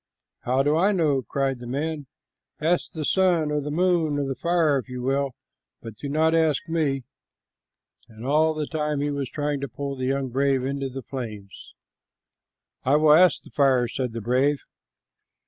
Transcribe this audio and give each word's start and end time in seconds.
"How 0.45 0.63
do 0.63 0.75
I 0.75 0.93
know?" 0.93 1.21
cried 1.21 1.59
the 1.59 1.67
man. 1.67 2.07
"Ask 2.59 2.93
the 2.93 3.05
sun 3.05 3.51
or 3.51 3.61
the 3.61 3.69
moon 3.69 4.17
or 4.17 4.23
the 4.25 4.33
fire 4.33 4.79
if 4.79 4.89
you 4.89 5.03
will, 5.03 5.35
but 5.79 5.95
do 5.95 6.09
not 6.09 6.33
ask 6.33 6.67
me;" 6.67 7.03
and 8.09 8.25
all 8.25 8.55
the 8.55 8.65
time 8.65 9.01
he 9.01 9.11
was 9.11 9.29
trying 9.29 9.61
to 9.61 9.67
pull 9.69 9.95
the 9.95 10.07
young 10.07 10.29
brave 10.29 10.65
into 10.65 10.89
the 10.89 11.03
flames. 11.03 11.75
"I 12.83 12.95
will 12.95 13.13
ask 13.13 13.43
the 13.43 13.51
fire," 13.51 13.87
said 13.87 14.13
the 14.13 14.21
brave. 14.21 14.63